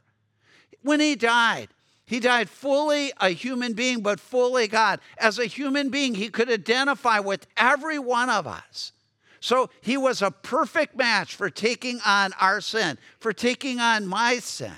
When 0.82 1.00
he 1.00 1.16
died, 1.16 1.70
he 2.06 2.20
died 2.20 2.50
fully 2.50 3.12
a 3.20 3.30
human 3.30 3.74
being, 3.74 4.02
but 4.02 4.20
fully 4.20 4.68
God. 4.68 5.00
As 5.18 5.40
a 5.40 5.46
human 5.46 5.90
being, 5.90 6.16
he 6.16 6.30
could 6.30 6.50
identify 6.50 7.20
with 7.20 7.48
every 7.58 7.98
one 7.98 8.30
of 8.30 8.46
us. 8.46 8.92
So 9.40 9.70
he 9.82 9.98
was 9.98 10.22
a 10.22 10.32
perfect 10.32 10.96
match 10.96 11.36
for 11.36 11.50
taking 11.50 12.00
on 12.06 12.32
our 12.40 12.62
sin, 12.62 12.98
for 13.20 13.34
taking 13.34 13.80
on 13.80 14.08
my 14.08 14.40
sin. 14.40 14.74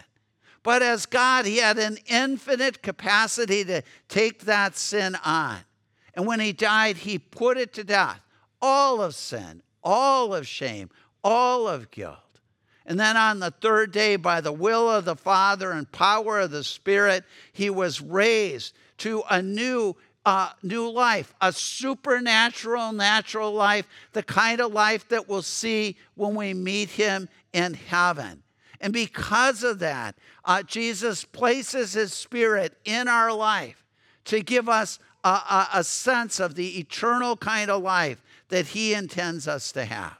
But 0.65 0.81
as 0.81 1.05
God, 1.05 1.45
he 1.45 1.57
had 1.57 1.77
an 1.77 1.99
infinite 2.07 2.81
capacity 2.81 3.63
to 3.65 3.83
take 4.09 4.45
that 4.45 4.75
sin 4.75 5.15
on. 5.23 5.59
And 6.15 6.25
when 6.25 6.39
he 6.39 6.53
died, 6.53 6.97
he 6.97 7.19
put 7.19 7.59
it 7.59 7.71
to 7.75 7.83
death 7.83 8.19
all 8.63 8.99
of 8.99 9.13
sin, 9.13 9.61
all 9.83 10.33
of 10.33 10.47
shame, 10.47 10.89
all 11.23 11.67
of 11.67 11.91
guilt. 11.91 12.17
And 12.83 12.99
then 12.99 13.15
on 13.15 13.39
the 13.39 13.51
third 13.51 13.91
day, 13.91 14.15
by 14.15 14.41
the 14.41 14.51
will 14.51 14.89
of 14.89 15.05
the 15.05 15.15
Father 15.15 15.69
and 15.69 15.91
power 15.91 16.39
of 16.39 16.49
the 16.49 16.63
Spirit, 16.63 17.25
he 17.53 17.69
was 17.69 18.01
raised 18.01 18.73
to 18.97 19.21
a 19.29 19.43
new, 19.43 19.95
uh, 20.25 20.49
new 20.63 20.89
life, 20.89 21.31
a 21.41 21.53
supernatural, 21.53 22.91
natural 22.91 23.53
life, 23.53 23.87
the 24.13 24.23
kind 24.23 24.59
of 24.59 24.73
life 24.73 25.07
that 25.09 25.29
we'll 25.29 25.43
see 25.43 25.95
when 26.15 26.33
we 26.33 26.55
meet 26.55 26.89
him 26.89 27.29
in 27.53 27.75
heaven. 27.75 28.41
And 28.81 28.93
because 28.93 29.63
of 29.63 29.79
that, 29.79 30.15
uh, 30.43 30.63
Jesus 30.63 31.23
places 31.23 31.93
his 31.93 32.13
Spirit 32.13 32.77
in 32.85 33.07
our 33.07 33.31
life 33.31 33.85
to 34.25 34.41
give 34.41 34.67
us 34.67 34.99
a, 35.23 35.29
a, 35.29 35.67
a 35.75 35.83
sense 35.83 36.39
of 36.39 36.55
the 36.55 36.79
eternal 36.79 37.37
kind 37.37 37.71
of 37.71 37.81
life 37.81 38.23
that 38.49 38.67
he 38.67 38.93
intends 38.93 39.47
us 39.47 39.71
to 39.71 39.85
have. 39.85 40.17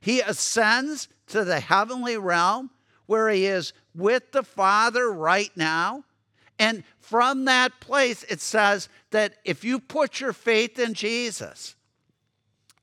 He 0.00 0.20
ascends 0.20 1.08
to 1.28 1.44
the 1.44 1.60
heavenly 1.60 2.16
realm 2.16 2.70
where 3.06 3.28
he 3.28 3.46
is 3.46 3.72
with 3.94 4.32
the 4.32 4.42
Father 4.42 5.10
right 5.10 5.50
now. 5.56 6.04
And 6.58 6.84
from 7.00 7.46
that 7.46 7.80
place, 7.80 8.22
it 8.24 8.40
says 8.40 8.88
that 9.10 9.34
if 9.44 9.64
you 9.64 9.78
put 9.80 10.20
your 10.20 10.32
faith 10.32 10.78
in 10.78 10.94
Jesus, 10.94 11.74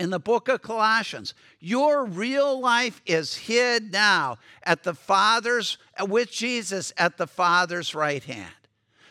in 0.01 0.09
the 0.09 0.19
book 0.19 0.47
of 0.47 0.63
Colossians, 0.63 1.35
your 1.59 2.05
real 2.05 2.59
life 2.59 3.03
is 3.05 3.35
hid 3.35 3.93
now 3.93 4.39
at 4.63 4.81
the 4.81 4.95
Father's, 4.95 5.77
uh, 5.95 6.05
with 6.05 6.31
Jesus 6.31 6.91
at 6.97 7.17
the 7.17 7.27
Father's 7.27 7.93
right 7.93 8.23
hand, 8.23 8.55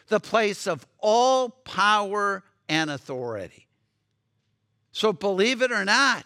the 0.08 0.18
place 0.18 0.66
of 0.66 0.84
all 0.98 1.48
power 1.48 2.42
and 2.68 2.90
authority. 2.90 3.68
So, 4.90 5.12
believe 5.12 5.62
it 5.62 5.70
or 5.70 5.84
not, 5.84 6.24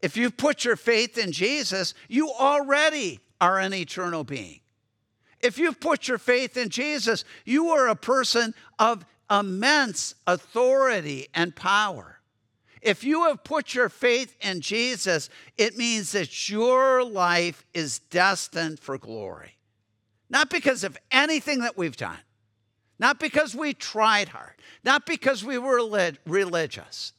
if 0.00 0.16
you 0.16 0.30
put 0.30 0.64
your 0.64 0.76
faith 0.76 1.18
in 1.18 1.32
Jesus, 1.32 1.92
you 2.06 2.30
already 2.30 3.18
are 3.40 3.58
an 3.58 3.74
eternal 3.74 4.22
being. 4.22 4.60
If 5.40 5.58
you've 5.58 5.80
put 5.80 6.06
your 6.06 6.18
faith 6.18 6.56
in 6.56 6.68
Jesus, 6.68 7.24
you 7.44 7.70
are 7.70 7.88
a 7.88 7.96
person 7.96 8.54
of 8.78 9.04
immense 9.28 10.14
authority 10.28 11.26
and 11.34 11.56
power. 11.56 12.15
If 12.82 13.04
you 13.04 13.24
have 13.24 13.42
put 13.42 13.74
your 13.74 13.88
faith 13.88 14.36
in 14.40 14.60
Jesus, 14.60 15.28
it 15.56 15.76
means 15.76 16.12
that 16.12 16.48
your 16.48 17.02
life 17.02 17.64
is 17.74 17.98
destined 17.98 18.78
for 18.80 18.98
glory. 18.98 19.56
Not 20.28 20.50
because 20.50 20.84
of 20.84 20.98
anything 21.10 21.60
that 21.60 21.76
we've 21.76 21.96
done, 21.96 22.18
not 22.98 23.20
because 23.20 23.54
we 23.54 23.74
tried 23.74 24.28
hard, 24.28 24.54
not 24.84 25.06
because 25.06 25.44
we 25.44 25.58
were 25.58 25.80
religious, 26.26 27.12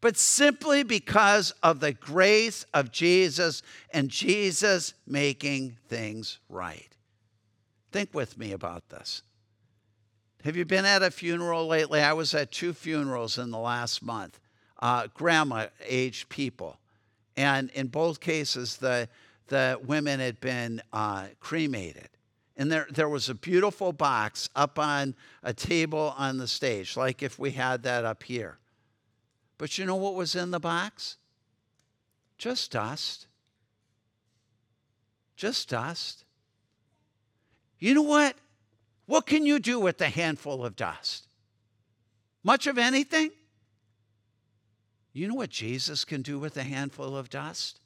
but 0.00 0.16
simply 0.16 0.82
because 0.82 1.52
of 1.62 1.80
the 1.80 1.92
grace 1.92 2.64
of 2.72 2.90
Jesus 2.90 3.62
and 3.92 4.08
Jesus 4.08 4.94
making 5.06 5.76
things 5.88 6.38
right. 6.48 6.88
Think 7.92 8.14
with 8.14 8.38
me 8.38 8.52
about 8.52 8.88
this. 8.88 9.22
Have 10.44 10.56
you 10.56 10.64
been 10.64 10.86
at 10.86 11.02
a 11.02 11.10
funeral 11.10 11.66
lately? 11.66 12.00
I 12.00 12.14
was 12.14 12.34
at 12.34 12.50
two 12.50 12.72
funerals 12.72 13.36
in 13.36 13.50
the 13.50 13.58
last 13.58 14.02
month, 14.02 14.39
uh, 14.80 15.08
grandma 15.14 15.66
aged 15.86 16.28
people. 16.28 16.78
And 17.36 17.70
in 17.70 17.86
both 17.88 18.20
cases, 18.20 18.76
the, 18.76 19.08
the 19.48 19.78
women 19.84 20.20
had 20.20 20.40
been 20.40 20.82
uh, 20.92 21.26
cremated. 21.38 22.08
And 22.56 22.70
there, 22.70 22.86
there 22.90 23.08
was 23.08 23.28
a 23.28 23.34
beautiful 23.34 23.92
box 23.92 24.50
up 24.54 24.78
on 24.78 25.14
a 25.42 25.54
table 25.54 26.14
on 26.18 26.38
the 26.38 26.48
stage, 26.48 26.96
like 26.96 27.22
if 27.22 27.38
we 27.38 27.52
had 27.52 27.82
that 27.84 28.04
up 28.04 28.22
here. 28.22 28.58
But 29.56 29.78
you 29.78 29.86
know 29.86 29.96
what 29.96 30.14
was 30.14 30.34
in 30.34 30.50
the 30.50 30.60
box? 30.60 31.16
Just 32.36 32.72
dust. 32.72 33.26
Just 35.36 35.70
dust. 35.70 36.24
You 37.78 37.94
know 37.94 38.02
what? 38.02 38.36
What 39.06 39.26
can 39.26 39.46
you 39.46 39.58
do 39.58 39.80
with 39.80 40.00
a 40.00 40.08
handful 40.08 40.64
of 40.64 40.76
dust? 40.76 41.26
Much 42.44 42.66
of 42.66 42.78
anything? 42.78 43.30
You 45.12 45.28
know 45.28 45.34
what 45.34 45.50
Jesus 45.50 46.04
can 46.04 46.22
do 46.22 46.38
with 46.38 46.56
a 46.56 46.62
handful 46.62 47.16
of 47.16 47.30
dust? 47.30 47.80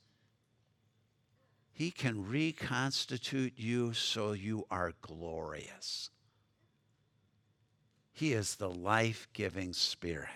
He 1.73 1.91
can 1.91 2.29
reconstitute 2.29 3.55
you 3.57 3.95
so 3.95 4.33
you 4.33 4.65
are 4.71 4.93
glorious. 5.01 6.11
He 8.13 8.33
is 8.33 8.57
the 8.57 8.71
life 8.71 9.27
giving 9.33 9.73
Spirit. 9.73 10.29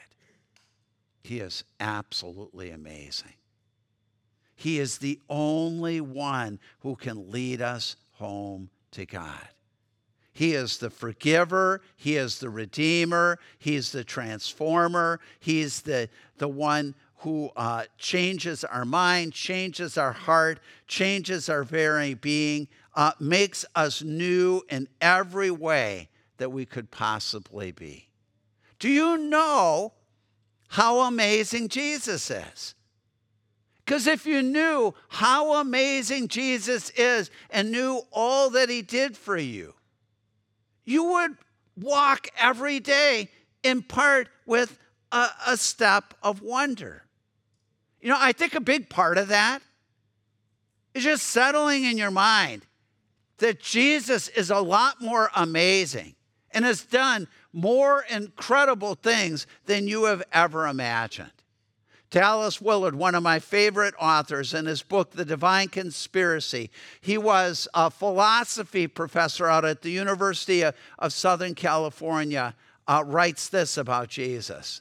He 1.23 1.39
is 1.41 1.63
absolutely 1.79 2.71
amazing. 2.71 3.35
He 4.57 4.81
is 4.81 4.99
the 4.99 5.21
only 5.29 6.01
one 6.01 6.59
who 6.81 6.97
can 6.97 7.31
lead 7.31 7.63
us 7.63 7.95
home 8.13 8.71
to 8.93 9.07
God. 9.07 9.49
He 10.39 10.55
is 10.55 10.79
the 10.79 10.89
forgiver. 10.89 11.81
He 11.97 12.17
is 12.17 12.39
the 12.39 12.49
redeemer. 12.49 13.41
He's 13.59 13.91
the 13.91 14.05
transformer. 14.05 15.19
He's 15.41 15.83
the, 15.83 16.09
the 16.37 16.47
one 16.47 16.95
who 17.19 17.51
uh, 17.57 17.87
changes 17.99 18.63
our 18.63 18.85
mind, 18.85 19.33
changes 19.33 19.99
our 19.99 20.13
heart, 20.13 20.61
changes 20.87 21.49
our 21.49 21.65
very 21.65 22.15
being, 22.15 22.69
uh, 22.95 23.13
makes 23.19 23.65
us 23.75 24.01
new 24.01 24.63
in 24.69 24.87
every 25.01 25.51
way 25.51 26.09
that 26.37 26.53
we 26.53 26.65
could 26.65 26.93
possibly 26.93 27.73
be. 27.73 28.09
Do 28.79 28.89
you 28.89 29.19
know 29.19 29.95
how 30.69 31.01
amazing 31.01 31.69
Jesus 31.69 32.31
is. 32.31 32.75
Because 33.85 34.07
if 34.07 34.27
you 34.27 34.43
knew 34.43 34.95
how 35.09 35.55
amazing 35.55 36.29
Jesus 36.29 36.91
is 36.91 37.31
and 37.51 37.73
knew 37.73 38.03
all 38.13 38.51
that 38.51 38.69
he 38.69 38.83
did 38.83 39.17
for 39.17 39.37
you, 39.37 39.75
you 40.89 41.05
would 41.05 41.37
walk 41.77 42.29
every 42.39 42.81
day 42.81 43.29
in 43.63 43.83
part 43.83 44.29
with 44.47 44.79
a, 45.13 45.29
a, 45.47 45.57
step 45.57 46.15
of 46.23 46.41
wonder. 46.41 47.05
You 48.01 48.09
know, 48.09 48.17
I 48.19 48.33
think 48.33 48.55
a 48.55 48.61
big 48.61 48.89
part 48.89 49.19
of 49.19 49.29
that 49.29 49.61
is 50.95 51.05
just 51.05 51.27
settling 51.27 51.85
in 51.85 51.99
your 51.99 52.11
mind 52.11 52.65
that 53.37 53.61
Jesus 53.61 54.29
is 54.29 54.51
a 54.51 54.61
lot 54.61 55.01
more 55.01 55.31
amazing 55.37 56.15
and 56.53 56.65
has 56.65 56.83
done 56.83 57.29
more 57.53 58.05
incredible 58.09 58.95
things 58.95 59.47
than 59.67 59.89
you 59.89 60.05
have 60.05 60.23
ever 60.33 60.67
imagined. 60.67 61.31
Dallas 62.11 62.61
Willard, 62.61 62.95
one 62.95 63.15
of 63.15 63.23
my 63.23 63.39
favorite 63.39 63.95
authors, 64.01 64.55
in 64.55 64.65
his 64.65 64.83
book, 64.83 65.11
The 65.11 65.27
Divine 65.27 65.69
Conspiracy, 65.69 66.71
he 67.01 67.19
was 67.19 67.69
a 67.75 67.91
philosophy 67.91 68.87
professor 68.87 69.47
out 69.47 69.67
at 69.67 69.83
the 69.83 69.91
University 69.91 70.65
of, 70.65 70.75
Southern 71.13 71.55
California, 71.55 72.55
uh, 72.87 73.05
writes 73.07 73.49
this 73.51 73.77
about 73.77 74.09
Jesus. 74.09 74.81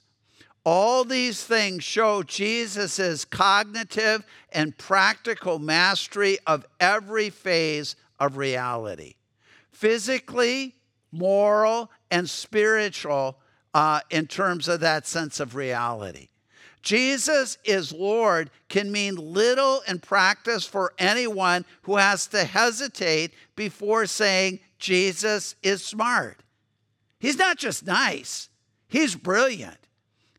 All 0.64 1.04
these 1.04 1.44
things 1.44 1.84
show 1.84 2.24
Jesus' 2.24 3.26
cognitive 3.26 4.26
and 4.52 4.78
practical 4.78 5.60
mastery 5.60 6.38
of 6.48 6.66
every 6.80 7.30
phase 7.30 7.96
of 8.20 8.38
reality 8.38 9.16
physically, 9.72 10.76
moral, 11.12 11.92
and 12.10 12.28
spiritual 12.28 13.38
uh, 13.76 14.00
in 14.10 14.26
terms 14.26 14.68
of 14.68 14.80
that 14.80 15.06
sense 15.06 15.40
of 15.40 15.56
reality. 15.56 16.30
Jesus 16.82 17.58
is 17.64 17.92
Lord 17.92 18.50
can 18.70 18.92
mean 18.92 19.16
little 19.16 19.82
in 19.88 20.00
practice 20.00 20.66
for 20.66 20.94
anyone 20.98 21.66
who 21.84 21.98
has 21.98 22.28
to 22.28 22.44
hesitate 22.44 23.34
before 23.56 24.06
saying 24.06 24.60
Jesus 24.80 25.56
is 25.64 25.84
smart. 25.84 26.44
He's 27.20 27.38
not 27.38 27.58
just 27.58 27.86
nice, 27.86 28.50
he's 28.88 29.16
brilliant. 29.16 29.78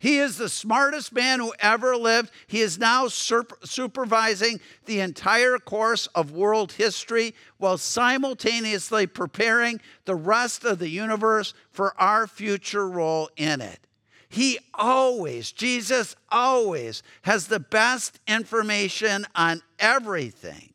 He 0.00 0.18
is 0.18 0.38
the 0.38 0.48
smartest 0.48 1.12
man 1.12 1.40
who 1.40 1.52
ever 1.58 1.96
lived. 1.96 2.30
He 2.46 2.60
is 2.60 2.78
now 2.78 3.08
supervising 3.08 4.60
the 4.84 5.00
entire 5.00 5.58
course 5.58 6.06
of 6.14 6.30
world 6.30 6.70
history 6.70 7.34
while 7.56 7.78
simultaneously 7.78 9.08
preparing 9.08 9.80
the 10.04 10.14
rest 10.14 10.64
of 10.64 10.78
the 10.78 10.88
universe 10.88 11.52
for 11.72 12.00
our 12.00 12.28
future 12.28 12.88
role 12.88 13.28
in 13.36 13.60
it. 13.60 13.87
He 14.28 14.58
always, 14.74 15.52
Jesus 15.52 16.14
always 16.30 17.02
has 17.22 17.46
the 17.46 17.60
best 17.60 18.20
information 18.28 19.26
on 19.34 19.62
everything, 19.78 20.74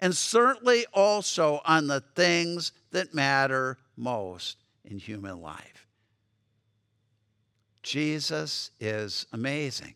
and 0.00 0.14
certainly 0.14 0.84
also 0.92 1.60
on 1.64 1.86
the 1.86 2.00
things 2.14 2.72
that 2.90 3.14
matter 3.14 3.78
most 3.96 4.58
in 4.84 4.98
human 4.98 5.40
life. 5.40 5.86
Jesus 7.82 8.70
is 8.80 9.26
amazing. 9.32 9.94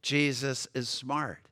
Jesus 0.00 0.66
is 0.74 0.88
smart. 0.88 1.48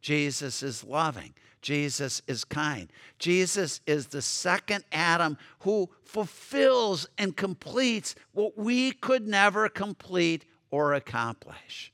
Jesus 0.00 0.62
is 0.62 0.84
loving. 0.84 1.34
Jesus 1.64 2.20
is 2.28 2.44
kind. 2.44 2.92
Jesus 3.18 3.80
is 3.86 4.08
the 4.08 4.20
second 4.20 4.84
Adam 4.92 5.38
who 5.60 5.88
fulfills 6.04 7.08
and 7.16 7.34
completes 7.34 8.14
what 8.32 8.58
we 8.58 8.92
could 8.92 9.26
never 9.26 9.70
complete 9.70 10.44
or 10.70 10.92
accomplish. 10.92 11.90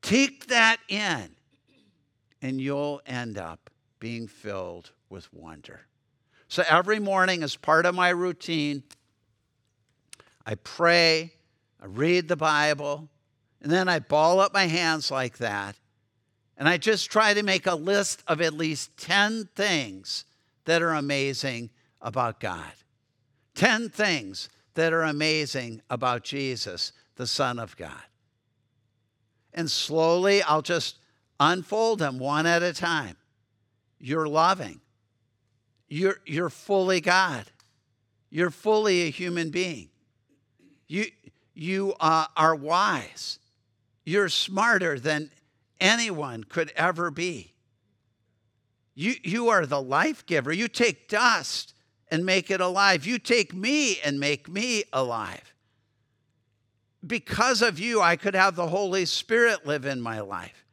Take 0.00 0.46
that 0.46 0.78
in, 0.88 1.28
and 2.40 2.58
you'll 2.58 3.02
end 3.04 3.36
up 3.36 3.68
being 4.00 4.26
filled 4.26 4.92
with 5.10 5.30
wonder. 5.30 5.82
So 6.48 6.64
every 6.70 7.00
morning, 7.00 7.42
as 7.42 7.54
part 7.54 7.84
of 7.84 7.94
my 7.94 8.08
routine, 8.08 8.82
I 10.46 10.54
pray, 10.54 11.34
I 11.82 11.84
read 11.84 12.28
the 12.28 12.36
Bible, 12.36 13.10
and 13.60 13.70
then 13.70 13.90
I 13.90 13.98
ball 13.98 14.40
up 14.40 14.54
my 14.54 14.68
hands 14.68 15.10
like 15.10 15.36
that. 15.36 15.76
And 16.58 16.68
I 16.68 16.76
just 16.76 17.10
try 17.10 17.34
to 17.34 17.42
make 17.44 17.66
a 17.66 17.76
list 17.76 18.24
of 18.26 18.40
at 18.40 18.52
least 18.52 18.96
10 18.98 19.48
things 19.54 20.24
that 20.64 20.82
are 20.82 20.94
amazing 20.94 21.70
about 22.02 22.40
God. 22.40 22.72
10 23.54 23.88
things 23.88 24.48
that 24.74 24.92
are 24.92 25.04
amazing 25.04 25.80
about 25.88 26.24
Jesus, 26.24 26.92
the 27.14 27.28
Son 27.28 27.60
of 27.60 27.76
God. 27.76 28.02
And 29.54 29.70
slowly 29.70 30.42
I'll 30.42 30.62
just 30.62 30.98
unfold 31.38 32.00
them 32.00 32.18
one 32.18 32.44
at 32.44 32.62
a 32.64 32.72
time. 32.72 33.16
You're 34.00 34.28
loving. 34.28 34.80
You're, 35.88 36.18
you're 36.26 36.50
fully 36.50 37.00
God. 37.00 37.44
You're 38.30 38.50
fully 38.50 39.02
a 39.02 39.10
human 39.10 39.50
being. 39.50 39.88
You, 40.88 41.06
you 41.54 41.94
uh, 42.00 42.26
are 42.36 42.54
wise. 42.54 43.38
You're 44.04 44.28
smarter 44.28 44.98
than 44.98 45.30
anyone 45.80 46.44
could 46.44 46.72
ever 46.76 47.10
be. 47.10 47.54
You, 48.94 49.14
you 49.22 49.48
are 49.48 49.64
the 49.64 49.80
life 49.80 50.26
giver. 50.26 50.52
You 50.52 50.66
take 50.66 51.08
dust 51.08 51.74
and 52.10 52.26
make 52.26 52.50
it 52.50 52.60
alive. 52.60 53.06
You 53.06 53.18
take 53.18 53.54
me 53.54 54.00
and 54.00 54.18
make 54.18 54.48
me 54.48 54.84
alive. 54.92 55.54
Because 57.06 57.62
of 57.62 57.78
you, 57.78 58.00
I 58.00 58.16
could 58.16 58.34
have 58.34 58.56
the 58.56 58.66
Holy 58.66 59.04
Spirit 59.04 59.66
live 59.66 59.84
in 59.84 60.00
my 60.00 60.20
life. 60.20 60.64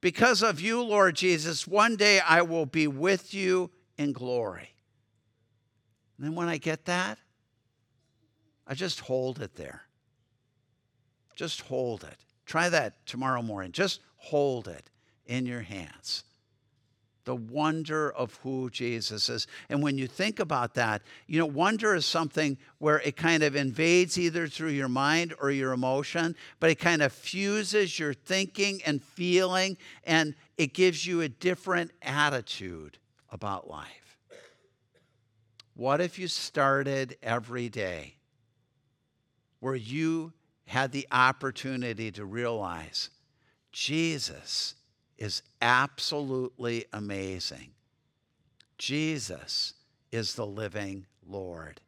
Because 0.00 0.42
of 0.42 0.60
you, 0.60 0.82
Lord 0.82 1.16
Jesus, 1.16 1.66
one 1.66 1.96
day 1.96 2.20
I 2.20 2.42
will 2.42 2.66
be 2.66 2.86
with 2.86 3.32
you 3.32 3.70
in 3.96 4.12
glory. 4.12 4.74
And 6.18 6.26
then 6.26 6.34
when 6.34 6.48
I 6.48 6.58
get 6.58 6.84
that, 6.84 7.18
I 8.66 8.74
just 8.74 9.00
hold 9.00 9.40
it 9.40 9.54
there. 9.56 9.82
Just 11.34 11.62
hold 11.62 12.04
it. 12.04 12.18
Try 12.46 12.68
that 12.68 13.06
tomorrow 13.06 13.42
morning. 13.42 13.72
Just 13.72 14.00
hold 14.16 14.68
it 14.68 14.90
in 15.26 15.46
your 15.46 15.60
hands 15.60 16.24
the 17.24 17.34
wonder 17.34 18.10
of 18.12 18.34
who 18.42 18.70
Jesus 18.70 19.28
is. 19.28 19.46
And 19.68 19.82
when 19.82 19.98
you 19.98 20.06
think 20.06 20.40
about 20.40 20.74
that, 20.74 21.02
you 21.26 21.38
know, 21.38 21.46
wonder 21.46 21.94
is 21.94 22.06
something 22.06 22.58
where 22.78 23.00
it 23.00 23.16
kind 23.16 23.42
of 23.42 23.56
invades 23.56 24.18
either 24.18 24.46
through 24.46 24.70
your 24.70 24.88
mind 24.88 25.34
or 25.40 25.50
your 25.50 25.72
emotion, 25.72 26.36
but 26.60 26.70
it 26.70 26.76
kind 26.76 27.02
of 27.02 27.12
fuses 27.12 27.98
your 27.98 28.14
thinking 28.14 28.80
and 28.84 29.02
feeling, 29.02 29.76
and 30.04 30.34
it 30.56 30.74
gives 30.74 31.06
you 31.06 31.22
a 31.22 31.28
different 31.28 31.90
attitude 32.02 32.98
about 33.30 33.68
life. 33.68 34.18
What 35.74 36.00
if 36.00 36.18
you 36.18 36.28
started 36.28 37.16
every 37.22 37.68
day 37.68 38.14
where 39.58 39.74
you 39.74 40.32
had 40.66 40.92
the 40.92 41.06
opportunity 41.12 42.10
to 42.12 42.24
realize 42.24 43.10
Jesus 43.72 44.74
is 45.18 45.42
absolutely 45.60 46.84
amazing. 46.92 47.70
Jesus 48.78 49.74
is 50.12 50.34
the 50.34 50.46
living 50.46 51.06
Lord. 51.26 51.80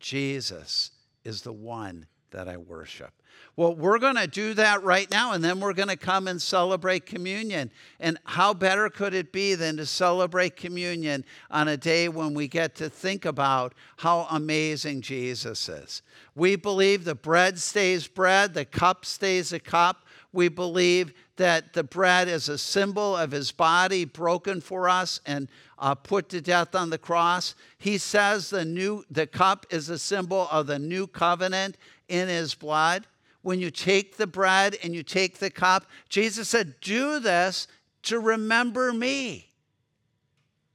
Jesus 0.00 0.90
is 1.24 1.42
the 1.42 1.52
one 1.52 2.06
that 2.36 2.48
I 2.48 2.58
worship. 2.58 3.12
Well, 3.56 3.74
we're 3.74 3.98
going 3.98 4.16
to 4.16 4.26
do 4.26 4.52
that 4.54 4.82
right 4.82 5.10
now, 5.10 5.32
and 5.32 5.42
then 5.42 5.58
we're 5.58 5.72
going 5.72 5.88
to 5.88 5.96
come 5.96 6.28
and 6.28 6.40
celebrate 6.40 7.06
communion. 7.06 7.70
And 7.98 8.18
how 8.24 8.52
better 8.52 8.90
could 8.90 9.14
it 9.14 9.32
be 9.32 9.54
than 9.54 9.78
to 9.78 9.86
celebrate 9.86 10.54
communion 10.54 11.24
on 11.50 11.68
a 11.68 11.78
day 11.78 12.10
when 12.10 12.34
we 12.34 12.46
get 12.46 12.74
to 12.76 12.90
think 12.90 13.24
about 13.24 13.72
how 13.96 14.26
amazing 14.30 15.00
Jesus 15.00 15.66
is? 15.70 16.02
We 16.34 16.56
believe 16.56 17.04
the 17.04 17.14
bread 17.14 17.58
stays 17.58 18.06
bread, 18.06 18.52
the 18.52 18.66
cup 18.66 19.06
stays 19.06 19.54
a 19.54 19.58
cup. 19.60 20.04
We 20.34 20.48
believe 20.48 21.14
that 21.36 21.72
the 21.72 21.84
bread 21.84 22.28
is 22.28 22.50
a 22.50 22.58
symbol 22.58 23.16
of 23.16 23.30
his 23.30 23.52
body 23.52 24.04
broken 24.04 24.60
for 24.60 24.86
us 24.86 25.20
and 25.24 25.48
uh, 25.78 25.94
put 25.94 26.28
to 26.30 26.40
death 26.40 26.74
on 26.74 26.90
the 26.90 26.98
cross. 26.98 27.54
He 27.78 27.96
says 27.98 28.50
the 28.50 28.64
new 28.64 29.04
the 29.10 29.26
cup 29.26 29.66
is 29.70 29.88
a 29.88 29.98
symbol 29.98 30.48
of 30.50 30.66
the 30.66 30.78
new 30.78 31.06
covenant 31.06 31.76
in 32.08 32.28
his 32.28 32.54
blood. 32.54 33.06
When 33.42 33.60
you 33.60 33.70
take 33.70 34.16
the 34.16 34.26
bread 34.26 34.76
and 34.82 34.94
you 34.94 35.02
take 35.02 35.38
the 35.38 35.50
cup, 35.50 35.86
Jesus 36.08 36.48
said, 36.48 36.80
"Do 36.80 37.20
this 37.20 37.68
to 38.02 38.18
remember 38.18 38.92
me." 38.92 39.52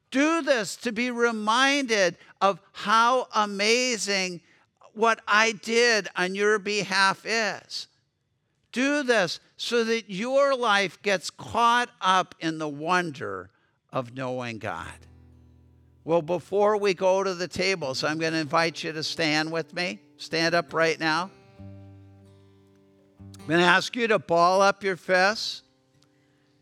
Do 0.10 0.42
this 0.42 0.76
to 0.78 0.92
be 0.92 1.10
reminded 1.10 2.18
of 2.42 2.60
how 2.74 3.28
amazing 3.34 4.42
what 4.94 5.22
I 5.26 5.54
did 5.54 6.10
on 6.18 6.36
your 6.36 6.60
behalf 6.60 7.26
is. 7.26 7.88
Do 8.74 9.04
this 9.04 9.40
so 9.56 9.84
that 9.86 10.10
your 10.10 10.56
life 10.56 11.02
gets 11.02 11.30
caught 11.30 11.90
up 12.02 12.36
in 12.40 12.58
the 12.58 12.68
wonder 12.68 13.50
of 13.90 14.14
knowing 14.14 14.58
God. 14.58 14.94
Well, 16.04 16.22
before 16.22 16.78
we 16.78 16.94
go 16.94 17.24
to 17.24 17.34
the 17.34 17.48
tables, 17.48 18.04
I'm 18.04 18.18
going 18.18 18.34
to 18.34 18.40
invite 18.40 18.84
you 18.84 18.92
to 18.92 19.04
stand 19.04 19.52
with 19.52 19.74
me. 19.74 20.00
Stand 20.22 20.54
up 20.54 20.72
right 20.72 21.00
now. 21.00 21.32
I'm 23.40 23.48
going 23.48 23.60
to 23.60 23.66
ask 23.66 23.96
you 23.96 24.08
to 24.08 24.20
ball 24.20 24.62
up 24.62 24.84
your 24.84 24.96
fists. 24.96 25.64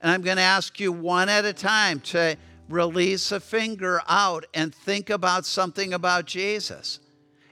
And 0.01 0.09
I'm 0.09 0.21
going 0.21 0.37
to 0.37 0.43
ask 0.43 0.79
you 0.79 0.93
one 0.93 1.27
at 1.27 1.43
a 1.43 1.51
time 1.51 1.99
to 1.99 2.37
release 2.69 3.33
a 3.33 3.39
finger 3.41 4.01
out 4.07 4.45
and 4.53 4.73
think 4.73 5.09
about 5.09 5.45
something 5.45 5.93
about 5.93 6.25
Jesus. 6.25 7.01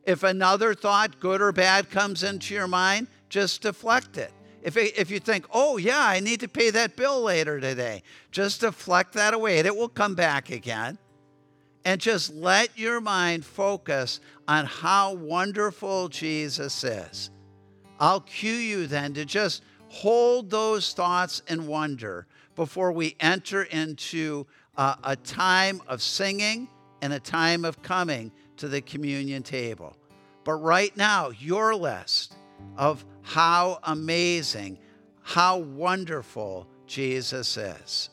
If 0.06 0.24
another 0.24 0.74
thought, 0.74 1.20
good 1.20 1.41
or 1.41 1.52
bad, 1.52 1.89
comes 1.89 2.24
into 2.24 2.54
your 2.54 2.70
mind, 2.70 3.08
just 3.28 3.63
deflect 3.63 4.17
it. 4.17 4.32
If, 4.63 4.78
if 4.78 5.12
you 5.12 5.20
think, 5.20 5.46
oh, 5.54 5.76
yeah, 5.76 6.00
I 6.00 6.22
need 6.22 6.39
to 6.39 6.48
pay 6.48 6.70
that 6.70 6.96
bill 6.96 7.22
later 7.22 7.60
today, 7.60 8.02
just 8.32 8.62
deflect 8.62 9.12
that 9.15 9.34
away 9.34 9.58
and 9.58 9.67
it 9.67 9.76
will 9.76 9.89
come 9.89 10.15
back 10.15 10.52
again. 10.52 11.00
And 11.88 12.02
just 12.02 12.34
let 12.34 12.78
your 12.78 13.00
mind 13.00 13.45
focus 13.45 14.19
on 14.45 14.65
how 14.65 15.13
wonderful 15.13 16.10
Jesus 16.10 16.84
is. 16.84 17.32
I'll 17.97 18.19
cue 18.19 18.52
you 18.52 18.88
then 18.88 19.13
to 19.13 19.23
just 19.23 19.63
hold 19.88 20.50
those 20.50 20.91
thoughts 20.91 21.41
in 21.47 21.65
wonder 21.65 22.28
before 22.58 22.91
we 22.91 23.15
enter 23.21 23.63
into 23.63 24.45
a, 24.76 24.97
a 25.02 25.15
time 25.15 25.82
of 25.88 26.02
singing 26.02 26.67
and 27.02 27.13
a 27.13 27.21
time 27.21 27.63
of 27.63 27.82
coming 27.82 28.34
to 28.58 28.67
the 28.67 28.82
communion 28.82 29.41
table. 29.41 29.95
But 30.43 30.56
right 30.56 30.95
now, 30.97 31.30
your 31.39 31.73
list 31.73 32.36
of 32.76 33.06
how 33.21 33.80
amazing, 33.84 34.78
how 35.21 35.60
wonderful 35.60 36.67
Jesus 36.86 37.56
is. 37.56 38.10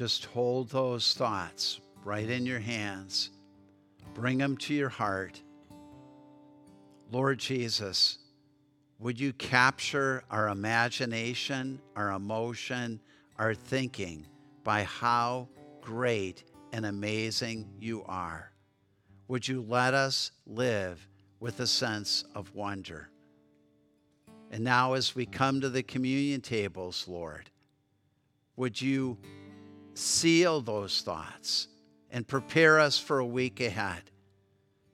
Just 0.00 0.24
hold 0.24 0.70
those 0.70 1.12
thoughts 1.12 1.78
right 2.04 2.26
in 2.26 2.46
your 2.46 2.58
hands. 2.58 3.28
Bring 4.14 4.38
them 4.38 4.56
to 4.56 4.72
your 4.72 4.88
heart. 4.88 5.42
Lord 7.12 7.38
Jesus, 7.38 8.16
would 8.98 9.20
you 9.20 9.34
capture 9.34 10.24
our 10.30 10.48
imagination, 10.48 11.82
our 11.96 12.12
emotion, 12.12 12.98
our 13.36 13.52
thinking 13.52 14.26
by 14.64 14.84
how 14.84 15.48
great 15.82 16.44
and 16.72 16.86
amazing 16.86 17.68
you 17.78 18.02
are? 18.06 18.52
Would 19.28 19.46
you 19.46 19.60
let 19.60 19.92
us 19.92 20.30
live 20.46 21.06
with 21.40 21.60
a 21.60 21.66
sense 21.66 22.24
of 22.34 22.54
wonder? 22.54 23.10
And 24.50 24.64
now, 24.64 24.94
as 24.94 25.14
we 25.14 25.26
come 25.26 25.60
to 25.60 25.68
the 25.68 25.82
communion 25.82 26.40
tables, 26.40 27.04
Lord, 27.06 27.50
would 28.56 28.80
you 28.80 29.18
seal 30.00 30.60
those 30.60 31.02
thoughts 31.02 31.68
and 32.10 32.26
prepare 32.26 32.80
us 32.80 32.98
for 32.98 33.18
a 33.18 33.26
week 33.26 33.60
ahead 33.60 34.02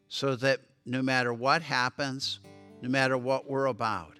so 0.09 0.37
that 0.37 0.61
no 0.85 1.03
matter 1.03 1.33
what 1.33 1.63
happens, 1.63 2.41
no 2.83 2.89
matter 2.89 3.17
what 3.17 3.49
we're 3.49 3.67
about, 3.67 4.19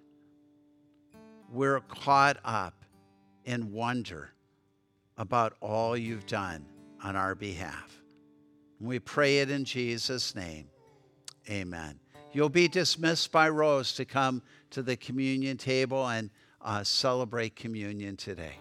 we're 1.53 1.81
caught 1.81 2.39
up 2.45 2.85
in 3.45 3.73
wonder 3.73 4.31
about 5.17 5.55
all 5.61 5.97
you've 5.97 6.27
done 6.27 6.65
on 7.03 7.17
our 7.17 7.35
behalf. 7.35 8.03
We 8.81 8.99
pray 8.99 9.39
it 9.39 9.51
in 9.51 9.65
Jesus' 9.65 10.35
name. 10.35 10.69
Amen. 11.49 11.99
You'll 12.33 12.49
be 12.49 12.69
dismissed 12.69 13.33
by 13.33 13.49
Rose 13.49 13.93
to 13.95 14.05
come 14.05 14.43
to 14.71 14.83
the 14.83 14.97
communion 14.97 15.57
table 15.57 16.07
and 16.09 16.31
uh, 16.61 16.85
celebrate 16.85 17.57
communion 17.57 18.17
today. 18.17 18.57